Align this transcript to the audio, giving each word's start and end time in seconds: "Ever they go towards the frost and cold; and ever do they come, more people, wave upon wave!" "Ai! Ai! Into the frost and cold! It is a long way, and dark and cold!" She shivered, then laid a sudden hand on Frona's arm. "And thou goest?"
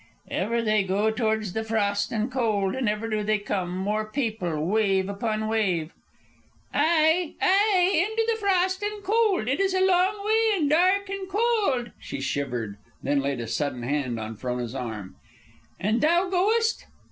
"Ever 0.31 0.63
they 0.63 0.81
go 0.81 1.11
towards 1.11 1.53
the 1.53 1.63
frost 1.63 2.11
and 2.11 2.31
cold; 2.31 2.73
and 2.73 2.89
ever 2.89 3.07
do 3.07 3.21
they 3.21 3.37
come, 3.37 3.69
more 3.77 4.03
people, 4.03 4.65
wave 4.65 5.07
upon 5.07 5.47
wave!" 5.47 5.93
"Ai! 6.73 7.35
Ai! 7.39 8.07
Into 8.09 8.23
the 8.27 8.39
frost 8.39 8.81
and 8.81 9.03
cold! 9.03 9.47
It 9.47 9.59
is 9.59 9.75
a 9.75 9.85
long 9.85 10.25
way, 10.25 10.53
and 10.57 10.67
dark 10.71 11.07
and 11.07 11.29
cold!" 11.29 11.91
She 11.99 12.19
shivered, 12.19 12.77
then 13.03 13.19
laid 13.21 13.41
a 13.41 13.47
sudden 13.47 13.83
hand 13.83 14.19
on 14.19 14.35
Frona's 14.37 14.73
arm. 14.73 15.17
"And 15.79 16.01
thou 16.01 16.27
goest?" 16.31 16.87